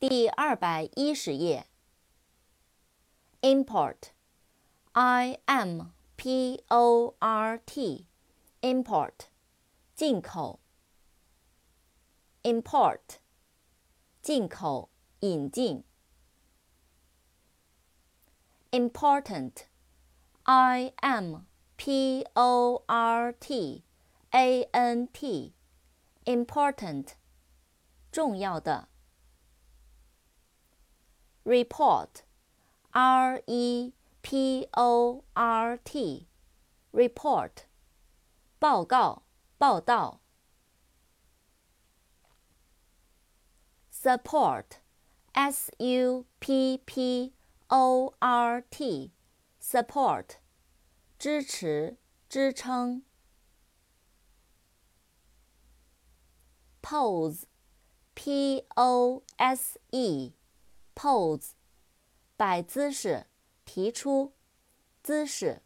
[0.00, 1.66] 第二百一十页。
[3.42, 9.12] import，i m p o r t，import，
[9.94, 10.60] 进口。
[12.42, 13.18] import，
[14.22, 15.84] 进口、引进。
[18.70, 21.42] important，i m
[21.76, 23.84] p o r t
[24.30, 27.08] a n t，important，
[28.10, 28.89] 重要的。
[31.49, 32.23] report,
[32.91, 36.27] r e p o r t,
[36.91, 37.65] report,
[38.59, 39.23] 报告、
[39.57, 40.21] 报道。
[43.91, 44.79] support,
[45.33, 47.33] s u p p
[47.69, 49.11] o r t,
[49.59, 50.37] support,
[51.17, 51.97] 支持、
[52.29, 53.03] 支撑。
[56.85, 57.47] pose,
[58.13, 60.33] p o s e
[60.94, 61.52] pose，
[62.36, 63.26] 摆姿势，
[63.64, 64.32] 提出
[65.02, 65.62] 姿势。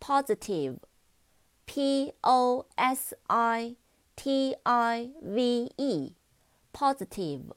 [0.00, 3.76] positive，p o s i
[4.16, 7.54] t i v e，positive，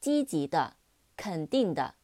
[0.00, 0.76] 积极的，
[1.16, 1.94] 肯定的。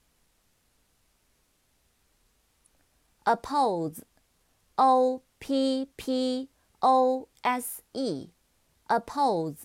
[3.24, 6.48] oppose，o p p
[6.78, 9.64] o s e，oppose，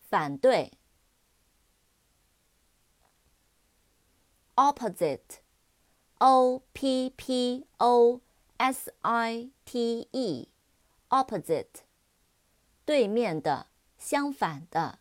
[0.00, 0.72] 反对。
[4.54, 5.40] Opposite,
[6.18, 8.20] o p p o
[8.58, 10.48] s i t e,
[11.08, 11.82] opposite，
[12.84, 13.66] 对面的，
[13.98, 14.98] 相反的。